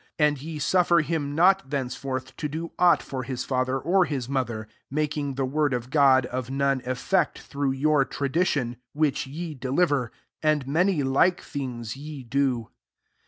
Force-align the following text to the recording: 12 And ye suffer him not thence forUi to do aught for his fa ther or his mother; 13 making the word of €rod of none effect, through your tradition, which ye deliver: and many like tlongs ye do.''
12 0.17 0.27
And 0.27 0.41
ye 0.41 0.57
suffer 0.57 1.01
him 1.01 1.35
not 1.35 1.69
thence 1.69 1.95
forUi 1.95 2.35
to 2.35 2.47
do 2.49 2.71
aught 2.79 3.03
for 3.03 3.21
his 3.21 3.43
fa 3.45 3.63
ther 3.63 3.77
or 3.77 4.05
his 4.05 4.27
mother; 4.27 4.63
13 4.65 4.69
making 4.89 5.35
the 5.35 5.45
word 5.45 5.75
of 5.75 5.91
€rod 5.91 6.25
of 6.25 6.49
none 6.49 6.81
effect, 6.87 7.37
through 7.37 7.73
your 7.73 8.03
tradition, 8.03 8.77
which 8.93 9.27
ye 9.27 9.53
deliver: 9.53 10.11
and 10.41 10.65
many 10.65 11.03
like 11.03 11.39
tlongs 11.43 11.95
ye 11.95 12.23
do.'' 12.23 12.71